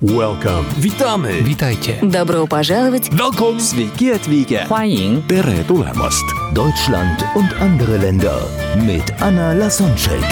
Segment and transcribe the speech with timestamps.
[0.00, 0.64] Welcome.
[0.76, 1.42] Witamy.
[1.42, 1.98] Witajcie.
[2.02, 3.10] Добро пожаловать!
[3.10, 3.58] Welcome.
[3.60, 4.64] Sveiki atvykę.
[4.68, 6.24] 欢迎 Tere tulemast.
[6.54, 8.40] Deutschland und andere Länder
[8.76, 10.22] mit Anna Lasonczek.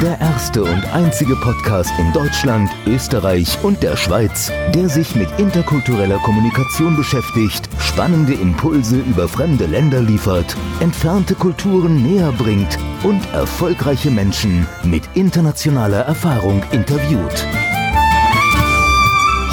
[0.00, 6.18] Der erste und einzige Podcast in Deutschland, Österreich und der Schweiz, der sich mit interkultureller
[6.18, 14.68] Kommunikation beschäftigt, spannende Impulse über fremde Länder liefert, entfernte Kulturen näher bringt und erfolgreiche Menschen
[14.84, 17.44] mit internationaler Erfahrung interviewt.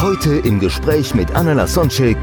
[0.06, 2.16] Heute im Gespräch mit Anna Lasonczek,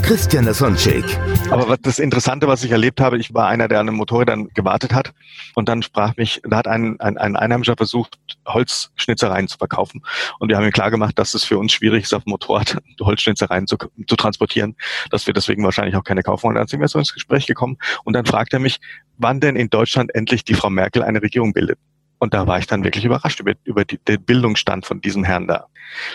[0.00, 1.04] Christian Lasonczek.
[1.50, 4.46] Aber das Interessante, was ich erlebt habe, ich war einer, der an einem Motorrad dann
[4.54, 5.12] gewartet hat
[5.56, 8.16] und dann sprach mich, da hat ein, ein, ein Einheimischer versucht,
[8.46, 10.04] Holzschnitzereien zu verkaufen.
[10.38, 12.76] Und wir haben ihm klar gemacht, dass es für uns schwierig ist, auf dem Motorrad
[13.00, 14.76] Holzschnitzereien zu, zu transportieren,
[15.10, 16.46] dass wir deswegen wahrscheinlich auch keine kaufen.
[16.46, 18.78] Und dann sind wir so ins Gespräch gekommen und dann fragt er mich,
[19.18, 21.80] wann denn in Deutschland endlich die Frau Merkel eine Regierung bildet.
[22.18, 25.46] Und da war ich dann wirklich überrascht über, über die, den Bildungsstand von diesem Herrn
[25.46, 25.66] da.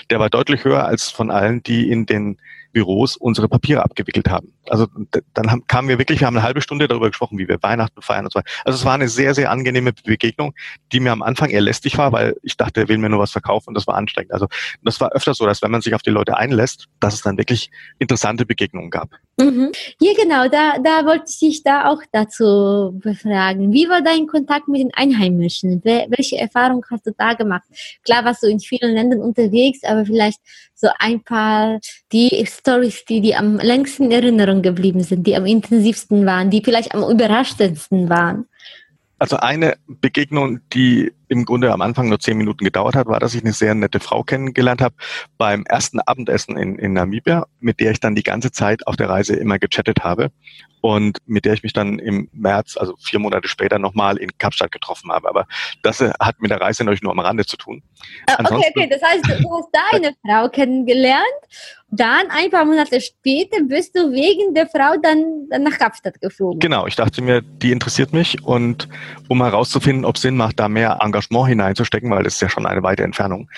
[0.10, 2.38] Der war deutlich höher als von allen, die in den
[2.72, 4.54] Büros unsere Papiere abgewickelt haben.
[4.68, 4.88] Also
[5.34, 8.02] dann haben, kamen wir wirklich, wir haben eine halbe Stunde darüber gesprochen, wie wir Weihnachten
[8.02, 8.50] feiern und so weiter.
[8.64, 10.54] Also es war eine sehr, sehr angenehme Begegnung,
[10.92, 13.32] die mir am Anfang eher lästig war, weil ich dachte, er will mir nur was
[13.32, 14.34] verkaufen und das war anstrengend.
[14.34, 14.48] Also
[14.84, 17.38] das war öfter so, dass wenn man sich auf die Leute einlässt, dass es dann
[17.38, 19.10] wirklich interessante Begegnungen gab.
[19.38, 19.72] Mhm.
[20.00, 23.74] Ja, genau, da, da wollte ich dich da auch dazu befragen.
[23.74, 25.82] Wie war dein Kontakt mit den Einheimischen?
[25.84, 27.64] Wel- Welche Erfahrung hast du da gemacht?
[28.04, 30.40] Klar warst du in vielen Ländern unterwegs, aber vielleicht
[30.76, 31.80] so ein paar
[32.12, 36.62] die Stories, die dir am längsten in Erinnerung geblieben sind, die am intensivsten waren, die
[36.64, 38.46] vielleicht am überraschendsten waren.
[39.18, 43.36] Also eine Begegnung, die im Grunde am Anfang nur zehn Minuten gedauert hat, war, dass
[43.36, 44.96] ich eine sehr nette Frau kennengelernt habe
[45.38, 49.10] beim ersten Abendessen in, in Namibia, mit der ich dann die ganze Zeit auf der
[49.10, 50.32] Reise immer gechattet habe
[50.82, 54.72] und mit der ich mich dann im März, also vier Monate später, nochmal in Kapstadt
[54.72, 55.30] getroffen habe.
[55.30, 55.46] Aber
[55.84, 57.84] das äh, hat mit der Reise natürlich nur am Rande zu tun.
[58.26, 61.22] Äh, Okay, Ansonsten- okay, das heißt, du, hast da eine Frau kennengelernt,
[61.92, 66.60] dann ein paar Monate später bist du wegen der Frau dann, dann nach Kapstadt geflogen.
[66.60, 68.88] Genau, ich dachte mir, die interessiert mich und
[69.28, 72.66] um herauszufinden, ob es Sinn macht, da mehr Engagement hineinzustecken, weil das ist ja schon
[72.66, 73.50] eine weite Entfernung,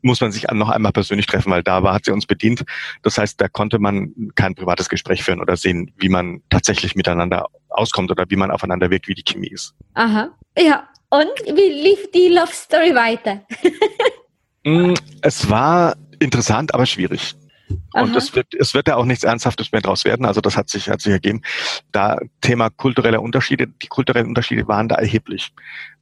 [0.00, 2.64] muss man sich noch einmal persönlich treffen, weil da war, hat sie uns bedient.
[3.02, 7.46] Das heißt, da konnte man kein privates Gespräch führen oder sehen, wie man tatsächlich miteinander
[7.68, 9.74] auskommt oder wie man aufeinander wirkt, wie die Chemie ist.
[9.94, 10.30] Aha.
[10.58, 10.88] Ja.
[11.10, 13.42] Und wie lief die Love Story weiter?
[14.64, 17.34] Mm, Es war interessant, aber schwierig.
[17.92, 20.26] Und es wird, es wird ja auch nichts Ernsthaftes mehr draus werden.
[20.26, 21.42] Also das hat sich, hat sich ergeben.
[21.92, 25.52] Da Thema kulturelle Unterschiede, die kulturellen Unterschiede waren da erheblich.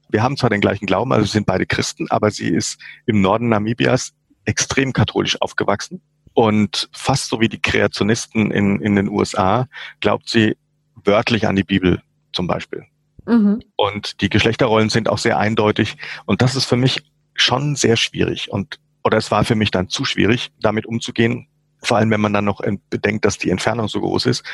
[0.08, 3.48] Wir haben zwar den gleichen Glauben, also sind beide Christen, aber sie ist im Norden
[3.48, 4.12] Namibias
[4.44, 6.00] extrem katholisch aufgewachsen.
[6.32, 9.68] Und fast so wie die Kreationisten in, in den USA
[10.00, 10.56] glaubt sie
[11.04, 12.84] wörtlich an die Bibel zum Beispiel.
[13.26, 13.62] Mhm.
[13.76, 15.96] Und die Geschlechterrollen sind auch sehr eindeutig.
[16.26, 17.02] Und das ist für mich
[17.34, 18.50] schon sehr schwierig.
[18.50, 21.48] Und, oder es war für mich dann zu schwierig, damit umzugehen.
[21.82, 22.60] Vor allem, wenn man dann noch
[22.90, 24.44] bedenkt, dass die Entfernung so groß ist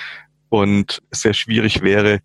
[0.49, 2.21] und es sehr schwierig wäre,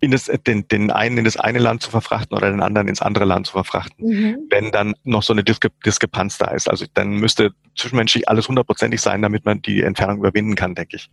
[0.00, 3.00] in das, den, den einen in das eine Land zu verfrachten oder den anderen ins
[3.00, 4.36] andere Land zu verfrachten, Mhm.
[4.50, 6.68] wenn dann noch so eine Diskre Diskrepanz da ist.
[6.68, 11.08] Also dann müsste zwischenmenschlich alles hundertprozentig sein, damit man die Entfernung überwinden kann, denke ich.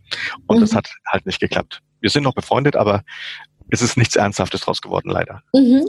[0.48, 0.78] Und das Mhm.
[0.78, 1.80] hat halt nicht geklappt.
[2.00, 3.04] Wir sind noch befreundet, aber
[3.68, 5.40] es ist nichts Ernsthaftes draus geworden, leider.
[5.54, 5.86] Mhm.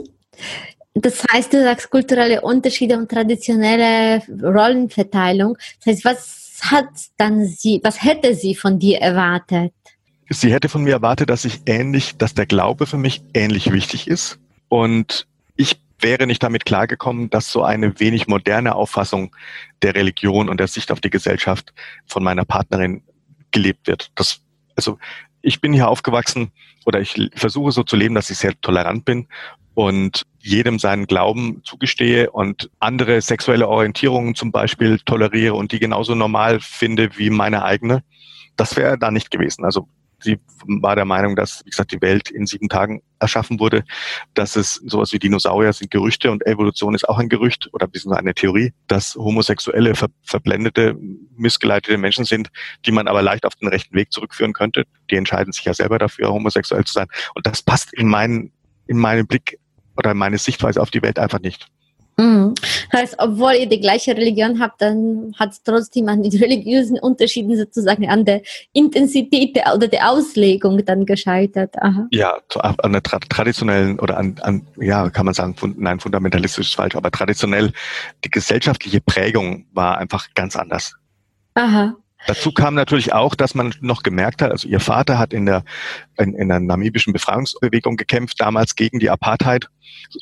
[0.94, 5.56] Das heißt, du sagst kulturelle Unterschiede und traditionelle Rollenverteilung.
[5.84, 9.72] Das heißt, was hat dann sie, was hätte sie von dir erwartet?
[10.30, 14.08] Sie hätte von mir erwartet, dass ich ähnlich, dass der Glaube für mich ähnlich wichtig
[14.08, 14.38] ist.
[14.68, 19.34] Und ich wäre nicht damit klargekommen, dass so eine wenig moderne Auffassung
[19.82, 21.74] der Religion und der Sicht auf die Gesellschaft
[22.06, 23.02] von meiner Partnerin
[23.50, 24.10] gelebt wird.
[24.14, 24.40] Das,
[24.76, 24.98] also
[25.42, 26.52] ich bin hier aufgewachsen
[26.86, 29.28] oder ich versuche so zu leben, dass ich sehr tolerant bin
[29.74, 36.14] und jedem seinen Glauben zugestehe und andere sexuelle Orientierungen zum Beispiel toleriere und die genauso
[36.14, 38.02] normal finde wie meine eigene.
[38.56, 39.64] Das wäre da nicht gewesen.
[39.64, 39.88] Also
[40.22, 43.84] sie war der Meinung, dass, wie gesagt, die Welt in sieben Tagen erschaffen wurde,
[44.34, 48.20] dass es sowas wie Dinosaurier sind Gerüchte und Evolution ist auch ein Gerücht oder beziehungsweise
[48.20, 50.96] eine Theorie, dass homosexuelle, ver verblendete,
[51.36, 52.48] missgeleitete Menschen sind,
[52.86, 54.84] die man aber leicht auf den rechten Weg zurückführen könnte.
[55.10, 57.06] Die entscheiden sich ja selber dafür, homosexuell zu sein.
[57.34, 58.52] Und das passt in meinen,
[58.86, 59.58] in meinen Blick
[59.96, 61.68] oder in meine Sichtweise auf die Welt einfach nicht.
[62.18, 62.54] Mhm.
[62.90, 66.98] Das heißt, obwohl ihr die gleiche Religion habt, dann hat es trotzdem an den religiösen
[66.98, 68.42] Unterschieden sozusagen an der
[68.72, 71.74] Intensität der, oder der Auslegung dann gescheitert.
[71.80, 72.06] Aha.
[72.10, 76.68] Ja, an einer tra traditionellen oder an, an, ja, kann man sagen, fund nein, fundamentalistisch
[76.68, 77.72] ist falsch, aber traditionell
[78.24, 80.94] die gesellschaftliche Prägung war einfach ganz anders.
[81.54, 81.96] Aha.
[82.26, 85.64] Dazu kam natürlich auch, dass man noch gemerkt hat, also ihr Vater hat in der,
[86.18, 89.68] in, in der namibischen Befreiungsbewegung gekämpft, damals gegen die Apartheid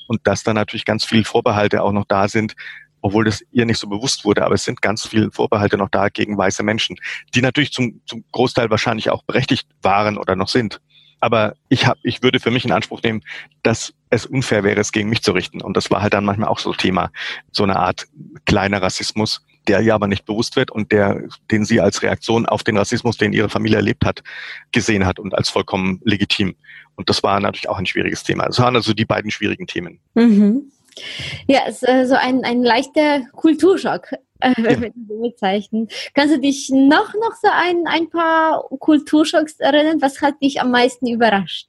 [0.06, 2.54] und dass da natürlich ganz viele Vorbehalte auch noch da sind,
[3.02, 6.08] obwohl das ihr nicht so bewusst wurde, aber es sind ganz viele Vorbehalte noch da
[6.08, 6.96] gegen weiße Menschen,
[7.34, 10.80] die natürlich zum, zum Großteil wahrscheinlich auch berechtigt waren oder noch sind.
[11.22, 13.22] Aber ich hab, ich würde für mich in Anspruch nehmen,
[13.62, 15.60] dass es unfair wäre, es gegen mich zu richten.
[15.60, 17.10] Und das war halt dann manchmal auch so Thema,
[17.52, 18.06] so eine Art
[18.46, 22.64] kleiner Rassismus, der ihr aber nicht bewusst wird und der, den sie als Reaktion auf
[22.64, 24.24] den Rassismus, den ihre Familie erlebt hat,
[24.72, 26.56] gesehen hat und als vollkommen legitim.
[26.96, 28.46] Und das war natürlich auch ein schwieriges Thema.
[28.46, 30.00] Das waren also die beiden schwierigen Themen.
[30.14, 30.72] Mhm.
[31.46, 35.86] Ja, es ist so ein, ein leichter Kulturschock, äh, wenn wir so bezeichnen.
[36.14, 40.02] Kannst du dich noch, noch so ein, ein paar Kulturschocks erinnern?
[40.02, 41.68] Was hat dich am meisten überrascht?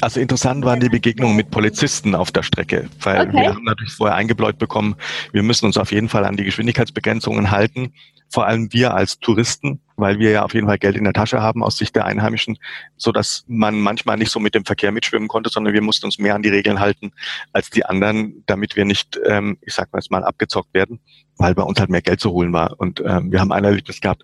[0.00, 3.32] Also interessant waren die Begegnungen mit Polizisten auf der Strecke, weil okay.
[3.32, 4.94] wir haben natürlich vorher eingebläut bekommen,
[5.32, 7.92] wir müssen uns auf jeden Fall an die Geschwindigkeitsbegrenzungen halten,
[8.30, 11.40] vor allem wir als Touristen, weil wir ja auf jeden Fall Geld in der Tasche
[11.40, 12.58] haben aus Sicht der Einheimischen,
[12.96, 16.18] so dass man manchmal nicht so mit dem Verkehr mitschwimmen konnte, sondern wir mussten uns
[16.18, 17.10] mehr an die Regeln halten
[17.52, 21.00] als die anderen, damit wir nicht, ähm, ich sag mal jetzt mal, abgezockt werden,
[21.38, 22.78] weil bei uns halt mehr Geld zu holen war.
[22.78, 24.22] Und ähm, wir haben ein Erlebnis gehabt,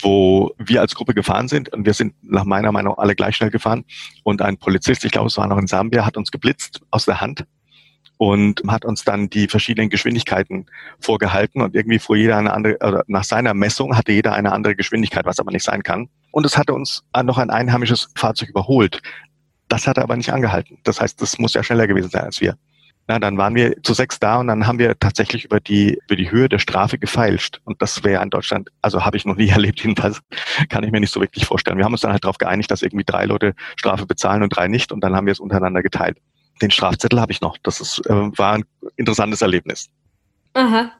[0.00, 3.50] wo wir als Gruppe gefahren sind und wir sind nach meiner Meinung alle gleich schnell
[3.50, 3.84] gefahren
[4.22, 7.20] und ein Polizist, ich glaube es war noch in Sambia, hat uns geblitzt aus der
[7.20, 7.44] Hand
[8.18, 10.66] und hat uns dann die verschiedenen Geschwindigkeiten
[11.00, 14.74] vorgehalten und irgendwie fuhr jeder eine andere, oder nach seiner Messung hatte jeder eine andere
[14.74, 16.08] Geschwindigkeit, was aber nicht sein kann.
[16.32, 19.00] Und es hatte uns noch ein einheimisches Fahrzeug überholt.
[19.68, 20.78] Das hat er aber nicht angehalten.
[20.82, 22.56] Das heißt, das muss ja schneller gewesen sein als wir.
[23.08, 26.14] Na, dann waren wir zu sechs da und dann haben wir tatsächlich über die, über
[26.14, 27.58] die Höhe der Strafe gefeilscht.
[27.64, 30.20] Und das wäre in Deutschland, also habe ich noch nie erlebt, jedenfalls
[30.68, 31.78] kann ich mir nicht so wirklich vorstellen.
[31.78, 34.68] Wir haben uns dann halt darauf geeinigt, dass irgendwie drei Leute Strafe bezahlen und drei
[34.68, 36.18] nicht und dann haben wir es untereinander geteilt.
[36.60, 37.56] Den Strafzettel habe ich noch.
[37.62, 38.64] Das ist, äh, war ein
[38.96, 39.88] interessantes Erlebnis.
[40.52, 40.92] Aha.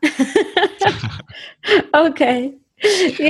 [1.92, 2.54] okay.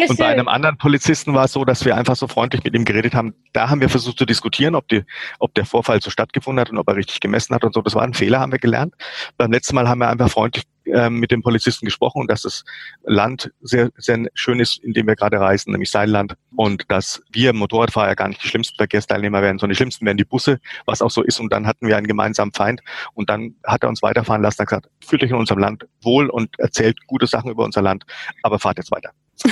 [0.09, 2.85] Und bei einem anderen Polizisten war es so, dass wir einfach so freundlich mit ihm
[2.85, 3.35] geredet haben.
[3.53, 5.05] Da haben wir versucht zu diskutieren, ob, die,
[5.39, 7.81] ob der Vorfall so stattgefunden hat und ob er richtig gemessen hat und so.
[7.81, 8.95] Das war ein Fehler, haben wir gelernt.
[9.37, 12.65] Beim letzten Mal haben wir einfach freundlich äh, mit dem Polizisten gesprochen und dass das
[13.05, 16.35] Land sehr, sehr schön ist, in dem wir gerade reisen, nämlich sein Land.
[16.57, 20.25] Und dass wir Motorradfahrer gar nicht die schlimmsten Verkehrsteilnehmer werden, sondern die schlimmsten werden die
[20.25, 21.41] Busse, was auch so ist.
[21.41, 22.81] Und dann hatten wir einen gemeinsamen Feind.
[23.15, 26.29] Und dann hat er uns weiterfahren lassen und gesagt, fühlt euch in unserem Land wohl
[26.29, 28.05] und erzählt gute Sachen über unser Land,
[28.43, 29.11] aber fahrt jetzt weiter.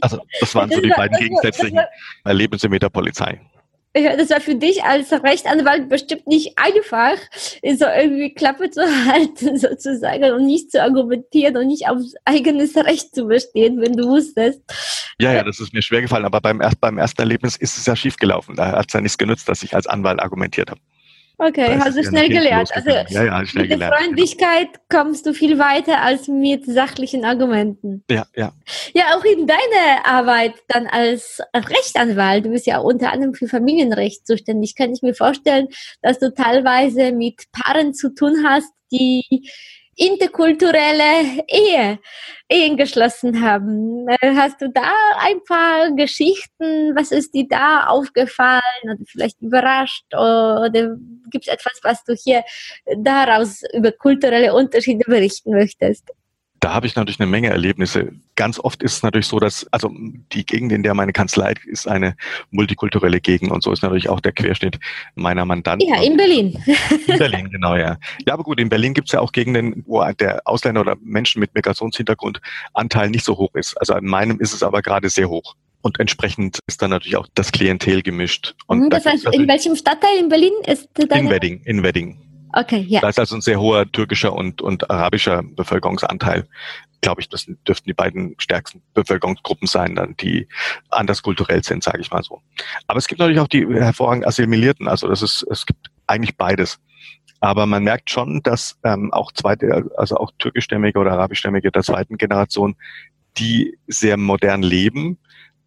[0.00, 1.80] Also das waren so die beiden gegensätzlichen
[2.22, 3.40] Erlebnisse mit der Polizei.
[3.94, 7.16] Das war für dich als Rechtsanwalt bestimmt nicht einfach,
[7.62, 13.14] so irgendwie Klappe zu halten, sozusagen, und nicht zu argumentieren und nicht aufs eigenes Recht
[13.14, 14.62] zu bestehen, wenn du wusstest.
[15.20, 17.86] Ja, ja, das ist mir schwer gefallen, aber beim, erst, beim ersten Erlebnis ist es
[17.86, 18.54] ja schief gelaufen.
[18.54, 20.80] Da hat es ja nichts genützt, dass ich als Anwalt argumentiert habe.
[21.40, 22.70] Okay, hast du schnell gelernt.
[22.74, 25.04] Also ja, ja, schnell mit gelernt, Freundlichkeit genau.
[25.04, 28.02] kommst du viel weiter als mit sachlichen Argumenten.
[28.10, 28.52] Ja, ja.
[28.92, 34.26] Ja, auch in deiner Arbeit dann als Rechtsanwalt, du bist ja unter anderem für Familienrecht
[34.26, 35.68] zuständig, kann ich mir vorstellen,
[36.02, 39.48] dass du teilweise mit Paaren zu tun hast, die
[39.98, 41.98] interkulturelle Ehe,
[42.48, 44.08] Ehen geschlossen haben.
[44.08, 46.96] Äh, hast du da ein paar Geschichten?
[46.96, 50.04] Was ist dir da aufgefallen oder vielleicht überrascht?
[50.14, 50.96] Oder
[51.30, 52.44] gibt es etwas, was du hier
[52.96, 56.10] daraus über kulturelle Unterschiede berichten möchtest?
[56.60, 58.12] Da habe ich natürlich eine Menge Erlebnisse.
[58.34, 59.90] Ganz oft ist es natürlich so, dass, also
[60.32, 62.16] die Gegend, in der meine Kanzlei ist, eine
[62.50, 64.78] multikulturelle Gegend und so ist natürlich auch der Querschnitt
[65.14, 65.88] meiner Mandanten.
[65.88, 66.58] Ja, in Berlin.
[67.06, 67.96] In Berlin, genau, ja.
[68.26, 71.40] Ja, aber gut, in Berlin gibt es ja auch Gegenden, wo der Ausländer oder Menschen
[71.40, 72.40] mit Migrationshintergrund
[72.74, 73.76] Anteil nicht so hoch ist.
[73.76, 75.54] Also in meinem ist es aber gerade sehr hoch.
[75.80, 78.54] Und entsprechend ist dann natürlich auch das Klientel gemischt.
[78.66, 81.18] Und mhm, das heißt, in welchem Stadtteil in Berlin ist das?
[81.18, 82.18] In Wedding, in Wedding.
[82.52, 83.00] Okay, ja.
[83.00, 86.46] Da ist also ein sehr hoher türkischer und, und arabischer Bevölkerungsanteil.
[87.00, 90.48] Glaube ich, das dürften die beiden stärksten Bevölkerungsgruppen sein, dann die
[90.90, 92.42] anders kulturell sind, sage ich mal so.
[92.86, 94.88] Aber es gibt natürlich auch die hervorragend Assimilierten.
[94.88, 96.78] Also das ist, es gibt eigentlich beides.
[97.40, 102.16] Aber man merkt schon, dass ähm, auch zweite, also auch türkischstämmige oder arabischstämmige der zweiten
[102.16, 102.74] Generation,
[103.36, 105.18] die sehr modern leben,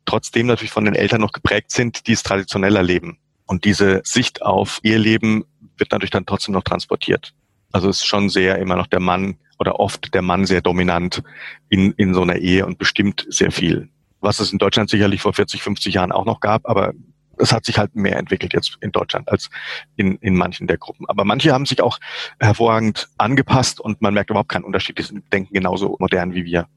[0.05, 3.19] trotzdem natürlich von den Eltern noch geprägt sind, die es traditioneller leben.
[3.45, 5.45] Und diese Sicht auf ihr Leben
[5.81, 7.33] wird natürlich dann trotzdem noch transportiert.
[7.73, 11.23] Also es ist schon sehr immer noch der Mann oder oft der Mann sehr dominant
[11.69, 13.89] in, in so einer Ehe und bestimmt sehr viel.
[14.21, 16.93] Was es in Deutschland sicherlich vor 40, 50 Jahren auch noch gab, aber
[17.37, 19.49] es hat sich halt mehr entwickelt jetzt in Deutschland als
[19.95, 21.07] in, in manchen der Gruppen.
[21.09, 21.99] Aber manche haben sich auch
[22.39, 24.99] hervorragend angepasst und man merkt überhaupt keinen Unterschied.
[24.99, 26.67] Die denken genauso modern wie wir.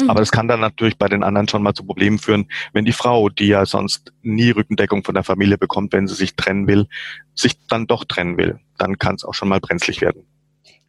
[0.00, 0.10] Mhm.
[0.10, 2.92] Aber das kann dann natürlich bei den anderen schon mal zu Problemen führen, wenn die
[2.92, 6.86] Frau, die ja sonst nie Rückendeckung von der Familie bekommt, wenn sie sich trennen will,
[7.34, 8.58] sich dann doch trennen will.
[8.78, 10.24] Dann kann es auch schon mal brenzlig werden.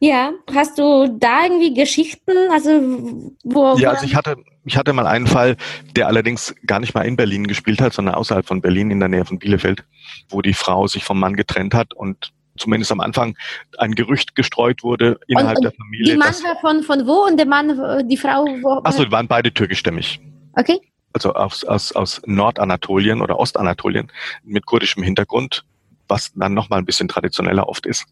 [0.00, 3.76] Ja, hast du da irgendwie Geschichten, also wo?
[3.78, 5.56] Ja, also ich hatte, ich hatte mal einen Fall,
[5.96, 9.08] der allerdings gar nicht mal in Berlin gespielt hat, sondern außerhalb von Berlin in der
[9.08, 9.84] Nähe von Bielefeld,
[10.28, 13.36] wo die Frau sich vom Mann getrennt hat und zumindest am Anfang
[13.78, 16.12] ein Gerücht gestreut wurde innerhalb und, der Familie.
[16.12, 18.80] Die Mann war von, von wo und der Mann, die Frau wo?
[18.84, 20.20] Achso, die waren beide türkischstämmig.
[20.54, 20.80] Okay.
[21.12, 24.10] Also aus, aus, aus Nordanatolien oder Ostanatolien
[24.42, 25.64] mit kurdischem Hintergrund,
[26.08, 28.06] was dann nochmal ein bisschen traditioneller oft ist.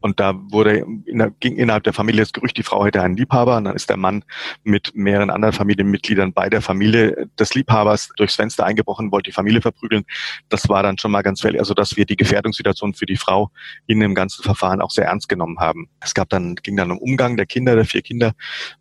[0.00, 3.56] Und da wurde in, ging innerhalb der Familie das Gerücht, die Frau hätte einen Liebhaber.
[3.56, 4.24] Und dann ist der Mann
[4.62, 9.60] mit mehreren anderen Familienmitgliedern bei der Familie des Liebhabers durchs Fenster eingebrochen, wollte die Familie
[9.60, 10.04] verprügeln.
[10.48, 13.50] Das war dann schon mal ganz fällig, also dass wir die Gefährdungssituation für die Frau
[13.86, 15.88] in dem ganzen Verfahren auch sehr ernst genommen haben.
[16.00, 18.32] Es gab dann, ging dann um Umgang der Kinder, der vier Kinder.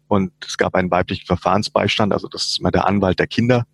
[0.08, 3.66] Und es gab einen weiblichen Verfahrensbeistand, also das ist immer der Anwalt der Kinder.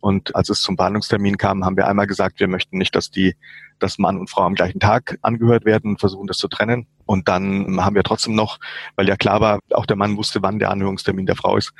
[0.00, 3.36] Und als es zum Behandlungstermin kam, haben wir einmal gesagt, wir möchten nicht, dass die,
[3.78, 6.86] dass Mann und Frau am gleichen Tag angehört werden und versuchen, das zu trennen.
[7.06, 8.58] Und dann haben wir trotzdem noch,
[8.96, 11.72] weil ja klar war, auch der Mann wusste, wann der Anhörungstermin der Frau ist,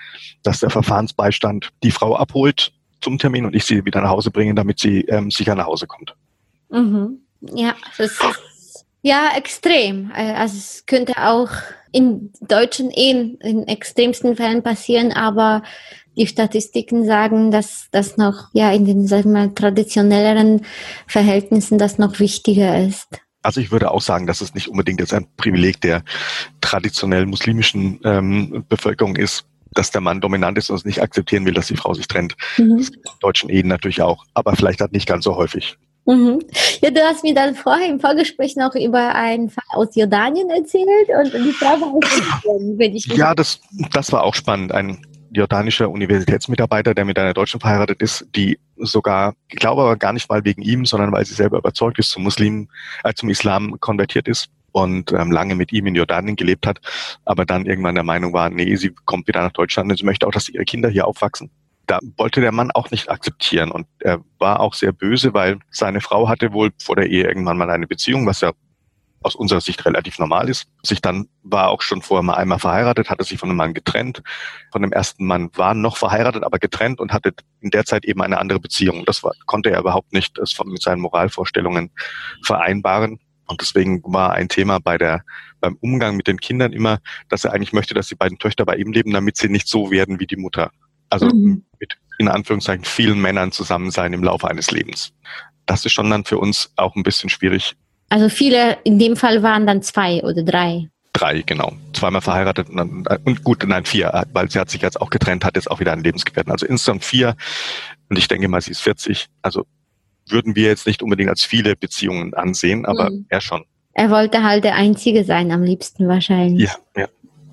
[0.43, 4.55] dass der Verfahrensbeistand die Frau abholt zum Termin und ich sie wieder nach Hause bringe,
[4.55, 6.15] damit sie ähm, sicher nach Hause kommt.
[6.71, 7.21] Mhm.
[7.41, 10.11] Ja, das ist ja extrem.
[10.15, 11.51] Äh, also es könnte auch
[11.93, 15.63] in deutschen Ehen in extremsten Fällen passieren, aber
[16.17, 20.67] die Statistiken sagen, dass das noch ja in den sagen wir, traditionelleren
[21.07, 23.21] Verhältnissen das noch wichtiger ist.
[23.43, 26.03] Also ich würde auch sagen, dass es nicht unbedingt jetzt ein Privileg der
[26.61, 31.55] traditionell muslimischen ähm, Bevölkerung ist, dass der Mann dominant ist und es nicht akzeptieren will,
[31.55, 32.37] dass die Frau sich trennt.
[32.59, 32.79] Mhm.
[32.79, 35.77] Das gibt in deutschen Ehen natürlich auch, aber vielleicht halt nicht ganz so häufig.
[36.07, 36.41] Mhm.
[36.81, 41.09] Ja, du hast mir dann vorher im Vorgespräch noch über einen Fall aus Jordanien erzählt
[41.09, 41.93] und die Frau war
[42.79, 43.61] wenn ich Ja, das,
[43.93, 44.73] das war auch spannend.
[44.73, 50.13] Ein jordanischer Universitätsmitarbeiter, der mit einer Deutschen verheiratet ist, die sogar, ich glaube aber gar
[50.13, 52.69] nicht mal wegen ihm, sondern weil sie selber überzeugt ist, zum Muslim,
[53.05, 56.81] äh, zum Islam konvertiert ist und ähm, lange mit ihm in Jordanien gelebt hat,
[57.25, 60.27] aber dann irgendwann der Meinung war, nee, sie kommt wieder nach Deutschland und sie möchte
[60.27, 61.51] auch, dass ihre Kinder hier aufwachsen.
[61.87, 66.01] Da wollte der Mann auch nicht akzeptieren und er war auch sehr böse, weil seine
[66.01, 68.53] Frau hatte wohl vor der Ehe irgendwann mal eine Beziehung, was ja
[69.23, 70.67] aus unserer Sicht relativ normal ist.
[70.83, 74.23] Sich dann war auch schon vorher mal einmal verheiratet, hatte sich von einem Mann getrennt.
[74.73, 78.23] Von dem ersten Mann war noch verheiratet, aber getrennt und hatte in der Zeit eben
[78.23, 79.05] eine andere Beziehung.
[79.05, 81.91] Das war, konnte er überhaupt nicht das mit seinen Moralvorstellungen
[82.43, 83.21] vereinbaren.
[83.47, 85.25] Und deswegen war ein Thema bei der,
[85.61, 88.77] beim Umgang mit den Kindern immer, dass er eigentlich möchte, dass die beiden Töchter bei
[88.77, 90.71] ihm leben, damit sie nicht so werden wie die Mutter.
[91.11, 91.65] Also mhm.
[91.79, 95.13] mit in Anführungszeichen vielen Männern zusammen sein im Laufe eines Lebens.
[95.67, 97.77] Das ist schon dann für uns auch ein bisschen schwierig
[98.11, 100.89] also viele, in dem Fall waren dann zwei oder drei.
[101.13, 101.73] Drei, genau.
[101.93, 105.45] Zweimal verheiratet und, dann, und gut, nein, vier, weil sie hat sich jetzt auch getrennt,
[105.45, 106.53] hat jetzt auch wieder einen Lebensgefährten.
[106.53, 107.37] Also insgesamt vier.
[108.09, 109.27] Und ich denke mal, sie ist 40.
[109.43, 109.65] Also
[110.29, 113.27] würden wir jetzt nicht unbedingt als viele Beziehungen ansehen, aber mhm.
[113.29, 113.65] er schon.
[113.93, 116.69] Er wollte halt der Einzige sein, am liebsten wahrscheinlich.
[116.69, 117.09] Ja, ja.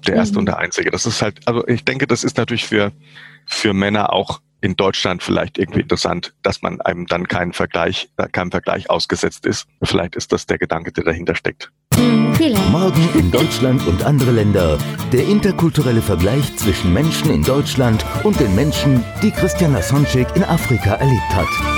[0.06, 0.40] Der Erste mhm.
[0.40, 0.92] und der Einzige.
[0.92, 2.92] Das ist halt, also ich denke, das ist natürlich für,
[3.46, 8.28] für Männer auch in Deutschland vielleicht irgendwie interessant, dass man einem dann keinen Vergleich, äh,
[8.28, 9.68] keinem Vergleich ausgesetzt ist.
[9.84, 11.72] Vielleicht ist das der Gedanke, der dahinter steckt.
[12.72, 14.78] Morgen in Deutschland und andere Länder.
[15.12, 20.96] Der interkulturelle Vergleich zwischen Menschen in Deutschland und den Menschen, die Christian Lasonczyk in Afrika
[20.96, 21.77] erlebt hat.